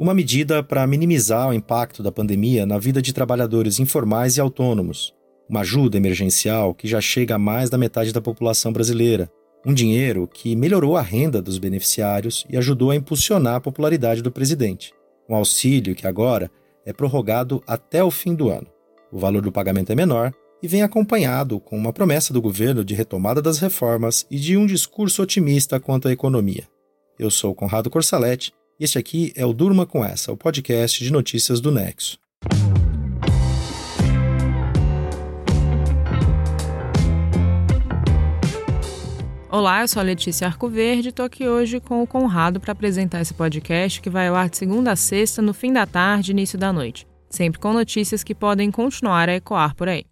[0.00, 5.14] uma medida para minimizar o impacto da pandemia na vida de trabalhadores informais e autônomos,
[5.46, 9.30] uma ajuda emergencial que já chega a mais da metade da população brasileira,
[9.64, 14.32] um dinheiro que melhorou a renda dos beneficiários e ajudou a impulsionar a popularidade do
[14.32, 14.94] presidente,
[15.28, 16.50] um auxílio que agora
[16.86, 18.68] é prorrogado até o fim do ano.
[19.12, 20.32] O valor do pagamento é menor
[20.62, 24.64] e vem acompanhado com uma promessa do governo de retomada das reformas e de um
[24.64, 26.66] discurso otimista quanto à economia.
[27.18, 28.50] Eu sou Conrado Corsaletti
[28.80, 32.18] este aqui é o Durma com Essa, o podcast de notícias do Nexo.
[39.50, 43.20] Olá, eu sou a Letícia Arcoverde e estou aqui hoje com o Conrado para apresentar
[43.20, 46.32] esse podcast que vai ao ar de segunda a sexta, no fim da tarde e
[46.32, 50.06] início da noite, sempre com notícias que podem continuar a ecoar por aí.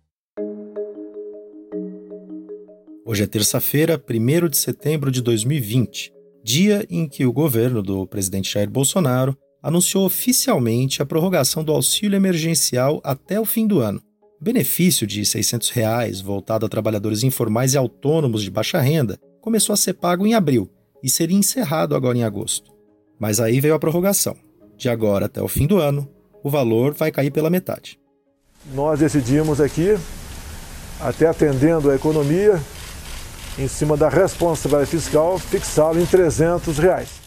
[3.06, 6.17] Hoje é terça-feira, 1 de setembro de 2020
[6.48, 12.16] dia em que o governo do presidente Jair Bolsonaro anunciou oficialmente a prorrogação do auxílio
[12.16, 14.00] emergencial até o fim do ano.
[14.40, 19.74] O benefício de 600 reais, voltado a trabalhadores informais e autônomos de baixa renda começou
[19.74, 20.70] a ser pago em abril
[21.02, 22.72] e seria encerrado agora em agosto.
[23.20, 24.34] Mas aí veio a prorrogação.
[24.74, 26.08] De agora até o fim do ano,
[26.42, 28.00] o valor vai cair pela metade.
[28.74, 29.98] Nós decidimos aqui,
[30.98, 32.58] até atendendo a economia,
[33.58, 37.20] em cima da responsabilidade fiscal, fixá-lo em 300 reais.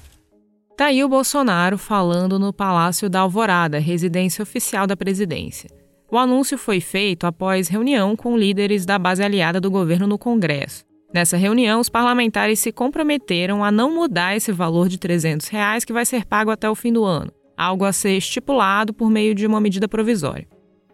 [0.78, 5.70] Tá aí o Bolsonaro falando no Palácio da Alvorada, residência oficial da presidência.
[6.10, 10.84] O anúncio foi feito após reunião com líderes da base aliada do governo no Congresso.
[11.14, 15.94] Nessa reunião, os parlamentares se comprometeram a não mudar esse valor de 300 reais que
[15.94, 19.46] vai ser pago até o fim do ano, algo a ser estipulado por meio de
[19.46, 20.48] uma medida provisória.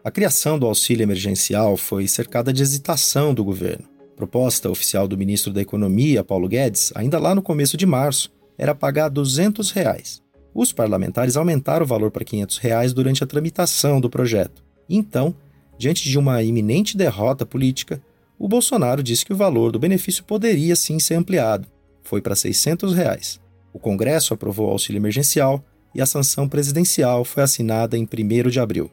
[0.04, 5.54] A criação do auxílio emergencial foi cercada de hesitação do governo proposta oficial do ministro
[5.54, 10.24] da Economia, Paulo Guedes, ainda lá no começo de março, era pagar 200 reais.
[10.56, 14.66] Os parlamentares aumentaram o valor para 500 reais durante a tramitação do projeto.
[14.90, 15.36] Então,
[15.78, 18.02] diante de uma iminente derrota política,
[18.40, 21.68] o Bolsonaro disse que o valor do benefício poderia sim ser ampliado.
[22.02, 23.40] Foi para 600 reais.
[23.72, 25.64] O Congresso aprovou o auxílio emergencial
[25.94, 28.90] e a sanção presidencial foi assinada em 1 de abril.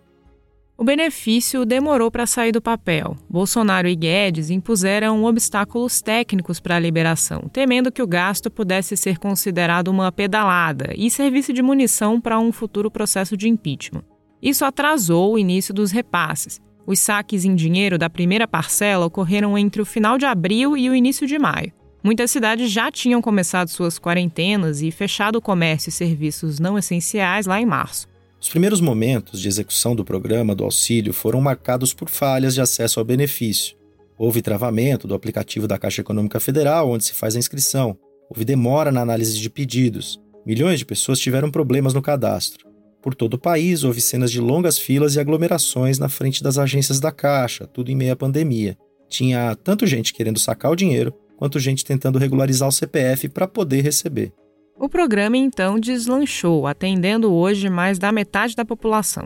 [0.77, 3.17] O benefício demorou para sair do papel.
[3.31, 9.19] Bolsonaro e Guedes impuseram obstáculos técnicos para a liberação, temendo que o gasto pudesse ser
[9.19, 14.03] considerado uma pedalada e servisse de munição para um futuro processo de impeachment.
[14.43, 16.61] Isso atrasou o início dos repasses.
[16.85, 20.95] Os saques em dinheiro da primeira parcela ocorreram entre o final de abril e o
[20.95, 21.73] início de maio.
[22.03, 27.47] Muitas cidades já tinham começado suas quarentenas e fechado o comércio e serviços não essenciais
[27.47, 28.13] lá em março.
[28.45, 33.01] Os primeiros momentos de execução do programa do auxílio foram marcados por falhas de acesso
[33.01, 33.75] ao benefício.
[34.19, 37.97] Houve travamento do aplicativo da Caixa Econômica Federal, onde se faz a inscrição.
[38.29, 40.21] Houve demora na análise de pedidos.
[40.45, 42.69] Milhões de pessoas tiveram problemas no cadastro.
[43.01, 47.01] Por todo o país, houve cenas de longas filas e aglomerações na frente das agências
[47.01, 48.77] da Caixa, tudo em meio à pandemia.
[49.09, 53.81] Tinha tanto gente querendo sacar o dinheiro, quanto gente tentando regularizar o CPF para poder
[53.81, 54.35] receber.
[54.77, 59.25] O programa então deslanchou, atendendo hoje mais da metade da população.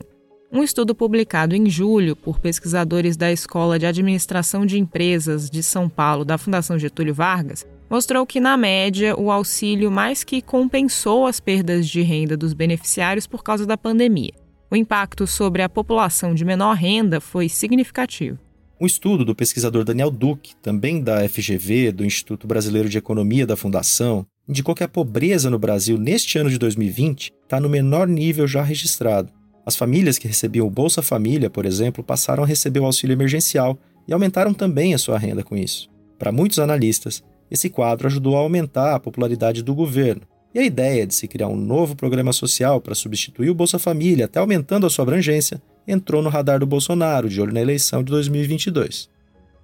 [0.53, 5.89] Um estudo publicado em julho por pesquisadores da Escola de Administração de Empresas de São
[5.89, 11.41] Paulo da Fundação Getúlio Vargas mostrou que, na média, o auxílio mais que compensou as
[11.41, 14.33] perdas de renda dos beneficiários por causa da pandemia.
[14.71, 18.39] O impacto sobre a população de menor renda foi significativo.
[18.79, 23.57] Um estudo do pesquisador Daniel Duque, também da FGV, do Instituto Brasileiro de Economia da
[23.57, 28.47] Fundação, indicou que a pobreza no Brasil neste ano de 2020 está no menor nível
[28.47, 29.31] já registrado.
[29.67, 33.79] As famílias que recebiam o Bolsa Família, por exemplo, passaram a receber o auxílio emergencial
[34.07, 35.91] e aumentaram também a sua renda com isso.
[36.19, 40.23] Para muitos analistas, esse quadro ajudou a aumentar a popularidade do governo.
[40.55, 44.25] E a ideia de se criar um novo programa social para substituir o Bolsa Família,
[44.25, 48.11] até aumentando a sua abrangência, entrou no radar do Bolsonaro, de olho na eleição de
[48.11, 49.11] 2022.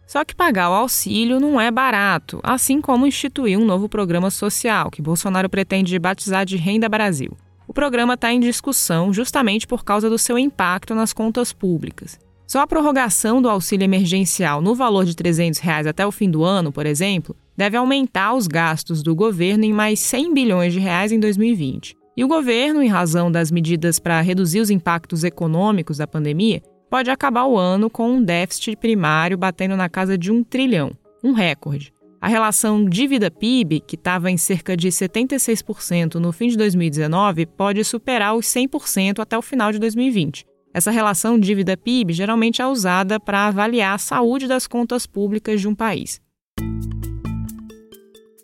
[0.06, 4.90] Só que pagar o auxílio não é barato, assim como instituir um novo programa social,
[4.90, 7.36] que Bolsonaro pretende batizar de Renda Brasil.
[7.66, 12.18] O programa está em discussão justamente por causa do seu impacto nas contas públicas.
[12.46, 16.44] Só a prorrogação do auxílio emergencial no valor de 300 reais até o fim do
[16.44, 21.10] ano, por exemplo, deve aumentar os gastos do governo em mais 100 bilhões de reais
[21.10, 21.96] em 2020.
[22.16, 27.10] E o governo, em razão das medidas para reduzir os impactos econômicos da pandemia, pode
[27.10, 30.92] acabar o ano com um déficit primário batendo na casa de um trilhão,
[31.22, 31.92] um recorde.
[32.20, 38.34] A relação dívida-PIB, que estava em cerca de 76% no fim de 2019, pode superar
[38.34, 40.46] os 100% até o final de 2020.
[40.72, 45.74] Essa relação dívida-PIB geralmente é usada para avaliar a saúde das contas públicas de um
[45.74, 46.18] país.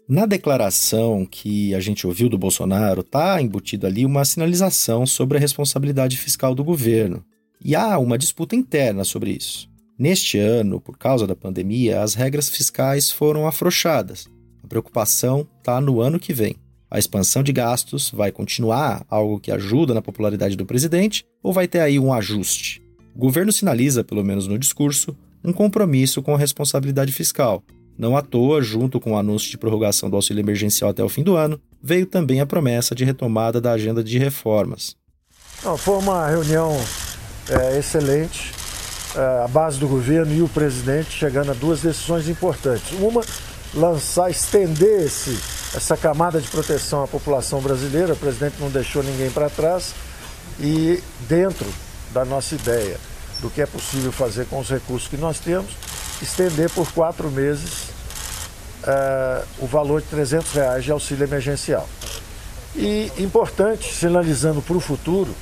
[0.07, 5.41] Na declaração que a gente ouviu do Bolsonaro, está embutido ali uma sinalização sobre a
[5.41, 7.25] responsabilidade fiscal do governo.
[7.63, 9.69] E há uma disputa interna sobre isso.
[9.99, 14.27] Neste ano, por causa da pandemia, as regras fiscais foram afrouxadas.
[14.65, 16.57] A preocupação está no ano que vem.
[16.91, 21.69] A expansão de gastos vai continuar, algo que ajuda na popularidade do presidente, ou vai
[21.69, 22.83] ter aí um ajuste?
[23.15, 25.15] O governo sinaliza, pelo menos no discurso,
[25.45, 27.63] um compromisso com a responsabilidade fiscal.
[27.99, 31.23] Não à toa, junto com o anúncio de prorrogação do auxílio emergencial até o fim
[31.23, 34.97] do ano, veio também a promessa de retomada da agenda de reformas.
[35.77, 36.75] Foi uma reunião
[37.51, 38.53] é, excelente.
[39.17, 42.93] É, a base do governo e o presidente chegando a duas decisões importantes.
[42.93, 43.23] Uma,
[43.75, 45.39] lançar, estender esse
[45.75, 48.15] essa camada de proteção à população brasileira.
[48.15, 49.95] O presidente não deixou ninguém para trás
[50.59, 51.67] e dentro
[52.13, 52.99] da nossa ideia
[53.41, 55.71] do que é possível fazer com os recursos que nós temos,
[56.21, 57.85] estender por quatro meses
[58.85, 61.89] uh, o valor de 300 reais de auxílio emergencial.
[62.77, 65.35] E importante, sinalizando para o futuro,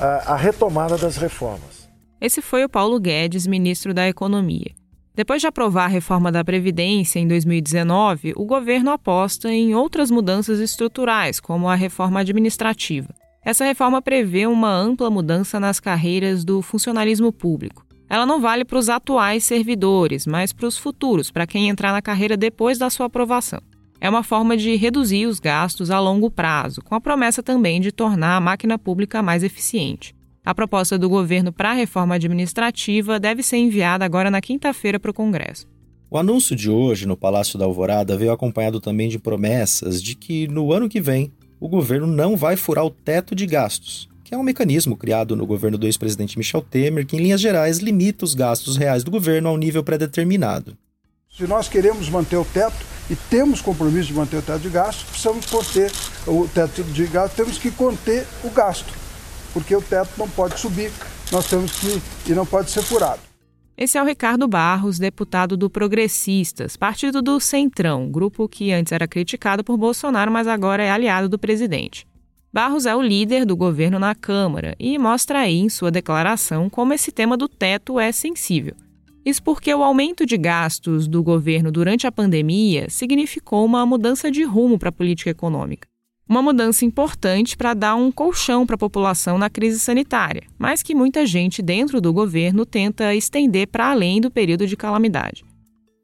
[0.00, 1.88] a retomada das reformas.
[2.20, 4.72] Esse foi o Paulo Guedes, ministro da Economia.
[5.14, 10.60] Depois de aprovar a reforma da Previdência em 2019, o governo aposta em outras mudanças
[10.60, 13.08] estruturais, como a reforma administrativa.
[13.44, 17.84] Essa reforma prevê uma ampla mudança nas carreiras do funcionalismo público.
[18.08, 22.00] Ela não vale para os atuais servidores, mas para os futuros, para quem entrar na
[22.00, 23.60] carreira depois da sua aprovação.
[24.00, 27.90] É uma forma de reduzir os gastos a longo prazo, com a promessa também de
[27.90, 30.14] tornar a máquina pública mais eficiente.
[30.44, 35.10] A proposta do governo para a reforma administrativa deve ser enviada agora na quinta-feira para
[35.10, 35.66] o Congresso.
[36.10, 40.48] O anúncio de hoje no Palácio da Alvorada veio acompanhado também de promessas de que
[40.48, 41.30] no ano que vem
[41.60, 45.44] o governo não vai furar o teto de gastos, que é um mecanismo criado no
[45.44, 49.48] governo do ex-presidente Michel Temer que, em linhas gerais, limita os gastos reais do governo
[49.48, 50.78] ao nível pré-determinado.
[51.38, 52.76] Se nós queremos manter o teto
[53.08, 55.90] e temos compromisso de manter o teto de gastos, precisamos conter
[56.26, 58.98] o teto de gastos, temos que conter o gasto
[59.52, 60.92] porque o teto não pode subir,
[61.32, 62.00] nós temos que
[62.30, 63.20] e não pode ser furado.
[63.76, 69.06] Esse é o Ricardo Barros, deputado do Progressistas, partido do Centrão, grupo que antes era
[69.06, 72.06] criticado por Bolsonaro, mas agora é aliado do presidente.
[72.52, 76.92] Barros é o líder do governo na Câmara e mostra aí em sua declaração como
[76.92, 78.74] esse tema do teto é sensível.
[79.28, 84.42] Isso porque o aumento de gastos do governo durante a pandemia significou uma mudança de
[84.42, 85.86] rumo para a política econômica.
[86.26, 90.94] Uma mudança importante para dar um colchão para a população na crise sanitária, mas que
[90.94, 95.44] muita gente dentro do governo tenta estender para além do período de calamidade.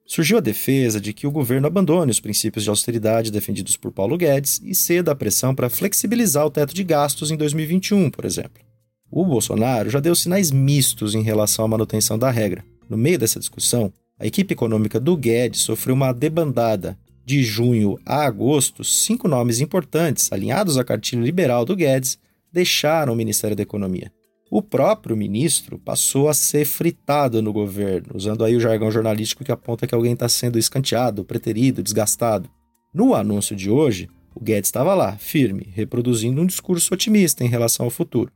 [0.05, 4.19] Surgiu a defesa de que o governo abandone os princípios de austeridade defendidos por Paulo
[4.19, 8.63] Guedes e ceda a pressão para flexibilizar o teto de gastos em 2021, por exemplo.
[9.11, 12.63] O Bolsonaro já deu sinais mistos em relação à manutenção da regra.
[12.89, 18.25] No meio dessa discussão, a equipe econômica do Guedes sofreu uma debandada de junho a
[18.25, 22.19] agosto, cinco nomes importantes, alinhados à cartilha liberal do Guedes,
[22.53, 24.13] deixaram o Ministério da Economia.
[24.51, 29.51] O próprio ministro passou a ser fritado no governo, usando aí o jargão jornalístico que
[29.51, 32.49] aponta que alguém está sendo escanteado, preterido, desgastado.
[32.93, 37.87] No anúncio de hoje, o Guedes estava lá, firme, reproduzindo um discurso otimista em relação
[37.87, 38.31] ao futuro.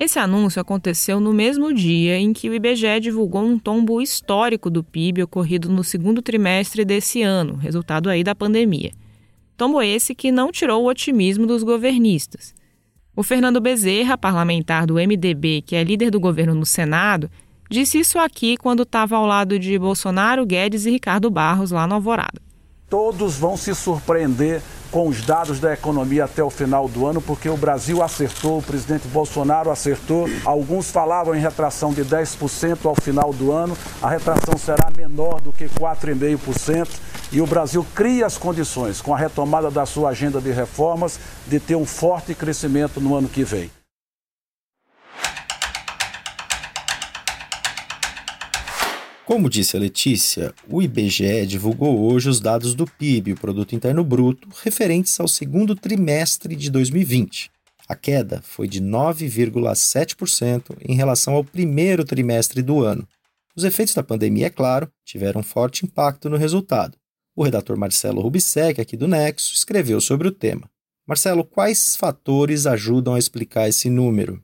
[0.00, 4.84] Esse anúncio aconteceu no mesmo dia em que o IBGE divulgou um tombo histórico do
[4.84, 8.92] PIB ocorrido no segundo trimestre desse ano, resultado aí da pandemia.
[9.56, 12.54] Tombo esse que não tirou o otimismo dos governistas.
[13.16, 17.28] O Fernando Bezerra, parlamentar do MDB, que é líder do governo no Senado,
[17.68, 21.96] disse isso aqui quando estava ao lado de Bolsonaro, Guedes e Ricardo Barros lá no
[21.96, 22.47] Alvorada.
[22.90, 27.48] Todos vão se surpreender com os dados da economia até o final do ano, porque
[27.50, 30.26] o Brasil acertou, o presidente Bolsonaro acertou.
[30.44, 35.52] Alguns falavam em retração de 10% ao final do ano, a retração será menor do
[35.52, 36.88] que 4,5%,
[37.30, 41.60] e o Brasil cria as condições, com a retomada da sua agenda de reformas, de
[41.60, 43.70] ter um forte crescimento no ano que vem.
[49.28, 54.02] Como disse a Letícia, o IBGE divulgou hoje os dados do PIB, o Produto Interno
[54.02, 57.50] Bruto, referentes ao segundo trimestre de 2020.
[57.86, 63.06] A queda foi de 9,7% em relação ao primeiro trimestre do ano.
[63.54, 66.96] Os efeitos da pandemia, é claro, tiveram forte impacto no resultado.
[67.36, 70.70] O redator Marcelo Rubissec, aqui do Nexo, escreveu sobre o tema.
[71.06, 74.42] Marcelo, quais fatores ajudam a explicar esse número?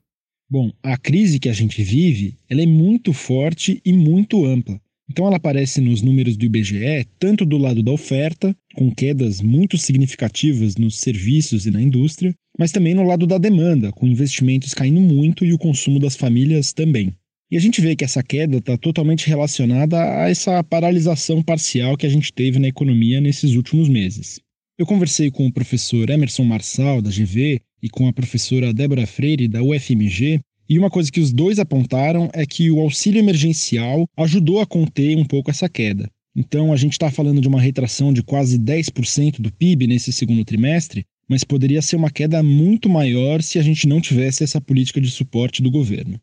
[0.51, 4.81] Bom, a crise que a gente vive, ela é muito forte e muito ampla.
[5.11, 9.77] Então ela aparece nos números do IBGE, tanto do lado da oferta, com quedas muito
[9.77, 15.01] significativas nos serviços e na indústria, mas também no lado da demanda, com investimentos caindo
[15.01, 17.13] muito e o consumo das famílias também.
[17.51, 22.07] E a gente vê que essa queda está totalmente relacionada a essa paralisação parcial que
[22.07, 24.41] a gente teve na economia nesses últimos meses.
[24.79, 29.47] Eu conversei com o professor Emerson Marçal, da GV, e com a professora Débora Freire,
[29.47, 34.59] da UFMG, e uma coisa que os dois apontaram é que o auxílio emergencial ajudou
[34.61, 36.11] a conter um pouco essa queda.
[36.35, 40.43] Então, a gente está falando de uma retração de quase 10% do PIB nesse segundo
[40.47, 44.99] trimestre, mas poderia ser uma queda muito maior se a gente não tivesse essa política
[44.99, 46.19] de suporte do governo.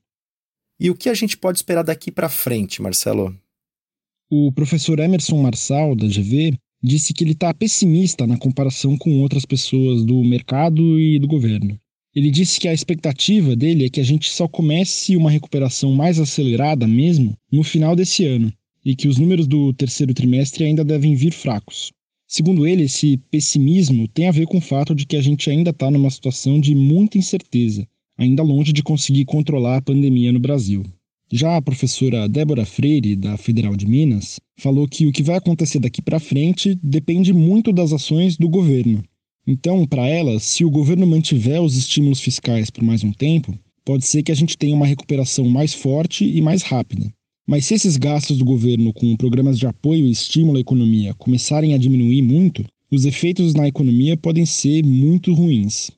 [0.80, 3.40] E o que a gente pode esperar daqui para frente, Marcelo?
[4.32, 9.46] O professor Emerson Marçal, da GV, disse que ele está pessimista na comparação com outras
[9.46, 11.80] pessoas do mercado e do governo.
[12.14, 16.20] Ele disse que a expectativa dele é que a gente só comece uma recuperação mais
[16.20, 18.52] acelerada mesmo no final desse ano
[18.84, 21.92] e que os números do terceiro trimestre ainda devem vir fracos.
[22.28, 25.70] Segundo ele, esse pessimismo tem a ver com o fato de que a gente ainda
[25.70, 30.84] está numa situação de muita incerteza, ainda longe de conseguir controlar a pandemia no Brasil.
[31.34, 35.80] Já a professora Débora Freire, da Federal de Minas, falou que o que vai acontecer
[35.80, 39.02] daqui para frente depende muito das ações do governo.
[39.48, 44.06] Então, para ela, se o governo mantiver os estímulos fiscais por mais um tempo, pode
[44.06, 47.10] ser que a gente tenha uma recuperação mais forte e mais rápida.
[47.48, 51.74] Mas se esses gastos do governo com programas de apoio e estímulo à economia começarem
[51.74, 55.92] a diminuir muito, os efeitos na economia podem ser muito ruins.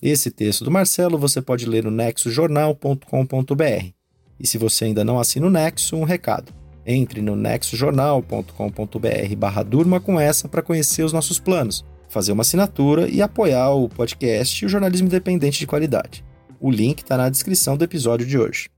[0.00, 4.01] Esse texto do Marcelo você pode ler no nexojornal.com.br.
[4.42, 6.52] E se você ainda não assina o Nexo, um recado.
[6.84, 13.08] Entre no nexojornal.com.br barra durma com essa para conhecer os nossos planos, fazer uma assinatura
[13.08, 16.24] e apoiar o podcast e o jornalismo independente de qualidade.
[16.58, 18.68] O link está na descrição do episódio de hoje.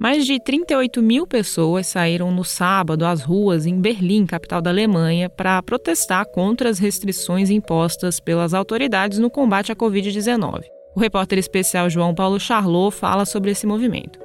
[0.00, 5.30] Mais de 38 mil pessoas saíram no sábado às ruas em Berlim, capital da Alemanha,
[5.30, 10.64] para protestar contra as restrições impostas pelas autoridades no combate à Covid-19.
[10.94, 14.18] O repórter especial João Paulo Charlot fala sobre esse movimento.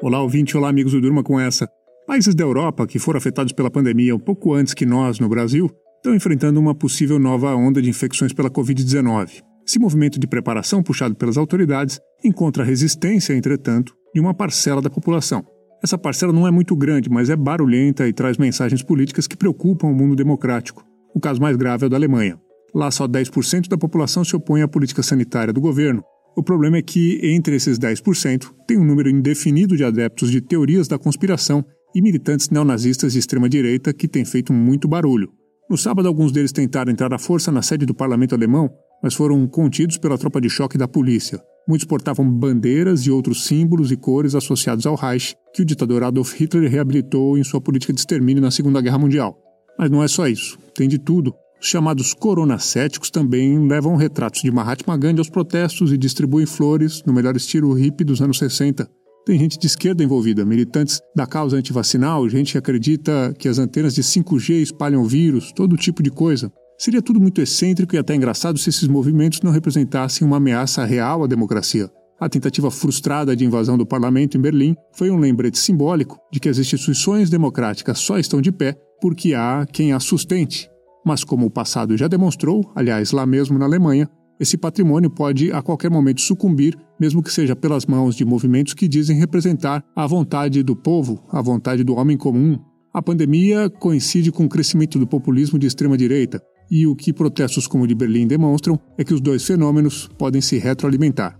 [0.00, 1.68] Olá, ouvinte, olá, amigos do Durma com essa.
[2.06, 5.68] Países da Europa que foram afetados pela pandemia um pouco antes que nós no Brasil
[5.96, 9.42] estão enfrentando uma possível nova onda de infecções pela Covid-19.
[9.66, 15.44] Esse movimento de preparação puxado pelas autoridades encontra resistência, entretanto, de uma parcela da população.
[15.82, 19.88] Essa parcela não é muito grande, mas é barulhenta e traz mensagens políticas que preocupam
[19.88, 20.84] o mundo democrático.
[21.14, 22.38] O caso mais grave é o da Alemanha.
[22.74, 26.02] Lá só 10% da população se opõe à política sanitária do governo.
[26.36, 30.86] O problema é que, entre esses 10%, tem um número indefinido de adeptos de teorias
[30.86, 35.32] da conspiração e militantes neonazistas de extrema-direita que têm feito muito barulho.
[35.68, 38.70] No sábado, alguns deles tentaram entrar à força na sede do parlamento alemão
[39.02, 41.40] mas foram contidos pela tropa de choque da polícia.
[41.66, 46.34] Muitos portavam bandeiras e outros símbolos e cores associados ao Reich, que o ditador Adolf
[46.34, 49.38] Hitler reabilitou em sua política de extermínio na Segunda Guerra Mundial.
[49.78, 51.34] Mas não é só isso, tem de tudo.
[51.62, 57.12] Os chamados coronacéticos também levam retratos de Mahatma Gandhi aos protestos e distribuem flores no
[57.12, 58.88] melhor estilo hippie dos anos 60.
[59.26, 63.94] Tem gente de esquerda envolvida, militantes da causa antivacinal, gente que acredita que as antenas
[63.94, 66.50] de 5G espalham vírus, todo tipo de coisa.
[66.78, 71.22] Seria tudo muito excêntrico e até engraçado se esses movimentos não representassem uma ameaça real
[71.24, 71.90] à democracia.
[72.18, 76.48] A tentativa frustrada de invasão do parlamento em Berlim foi um lembrete simbólico de que
[76.48, 80.70] as instituições democráticas só estão de pé porque há quem as sustente.
[81.04, 84.08] Mas, como o passado já demonstrou, aliás, lá mesmo na Alemanha,
[84.40, 88.88] esse patrimônio pode a qualquer momento sucumbir, mesmo que seja pelas mãos de movimentos que
[88.88, 92.58] dizem representar a vontade do povo, a vontade do homem comum.
[92.92, 97.84] A pandemia coincide com o crescimento do populismo de extrema-direita, e o que protestos como
[97.84, 101.38] o de Berlim demonstram é que os dois fenômenos podem se retroalimentar.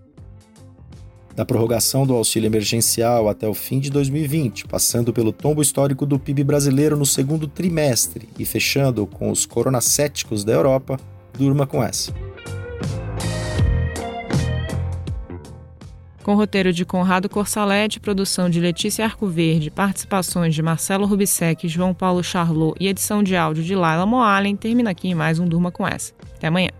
[1.34, 6.18] Da prorrogação do auxílio emergencial até o fim de 2020, passando pelo tombo histórico do
[6.18, 10.98] PIB brasileiro no segundo trimestre e fechando com os coronacéticos da Europa,
[11.38, 12.12] durma com essa.
[16.30, 22.22] com roteiro de Conrado Corsalete, produção de Letícia Arcoverde, participações de Marcelo Rubissec, João Paulo
[22.22, 26.12] Charlot e edição de áudio de Laila Moalen, termina aqui mais um Durma com essa.
[26.36, 26.79] Até amanhã.